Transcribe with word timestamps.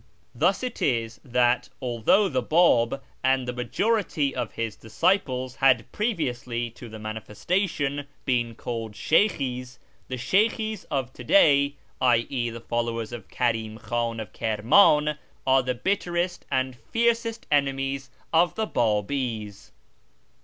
Thus 0.33 0.63
it 0.63 0.81
is 0.81 1.19
that, 1.23 1.69
although 1.79 2.27
the 2.27 2.41
Bab 2.41 3.03
and! 3.23 3.47
the 3.47 3.53
majority 3.53 4.35
of 4.35 4.53
his 4.53 4.75
disciples 4.75 5.57
had 5.57 5.91
previously 5.91 6.71
to 6.71 6.89
the" 6.89 6.97
manifesta 6.97 7.69
tion" 7.69 8.07
been 8.25 8.55
called 8.55 8.93
Sheykhis, 8.93 9.77
the 10.07 10.15
Sheykhis 10.17 10.85
of 10.89 11.13
to 11.13 11.23
day 11.23 11.75
{i.e. 12.01 12.49
the 12.49 12.61
followers 12.61 13.11
of 13.13 13.27
Karim 13.29 13.77
Khan 13.77 14.19
of 14.19 14.33
Kirman) 14.33 15.19
are 15.45 15.61
the 15.61 15.75
bitterest 15.75 16.47
and 16.49 16.75
fiercest 16.75 17.45
enemies 17.51 18.09
of 18.33 18.55
the 18.55 18.65
Babis. 18.65 19.71